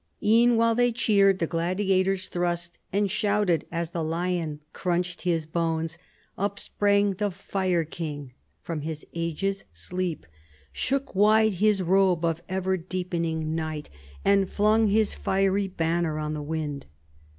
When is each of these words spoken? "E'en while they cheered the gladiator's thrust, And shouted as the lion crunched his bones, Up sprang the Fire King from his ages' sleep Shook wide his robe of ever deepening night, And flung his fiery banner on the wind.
"E'en 0.23 0.55
while 0.55 0.73
they 0.73 0.91
cheered 0.91 1.37
the 1.37 1.45
gladiator's 1.45 2.27
thrust, 2.27 2.79
And 2.91 3.11
shouted 3.11 3.67
as 3.71 3.91
the 3.91 4.03
lion 4.03 4.59
crunched 4.73 5.21
his 5.21 5.45
bones, 5.45 5.99
Up 6.39 6.57
sprang 6.57 7.11
the 7.11 7.29
Fire 7.29 7.83
King 7.85 8.33
from 8.63 8.81
his 8.81 9.05
ages' 9.13 9.63
sleep 9.71 10.25
Shook 10.71 11.13
wide 11.13 11.53
his 11.53 11.83
robe 11.83 12.25
of 12.25 12.41
ever 12.49 12.77
deepening 12.77 13.53
night, 13.53 13.91
And 14.25 14.49
flung 14.49 14.87
his 14.87 15.13
fiery 15.13 15.67
banner 15.67 16.17
on 16.17 16.33
the 16.33 16.41
wind. 16.41 16.87